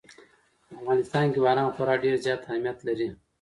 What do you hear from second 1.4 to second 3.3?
باران خورا ډېر زیات اهمیت لري.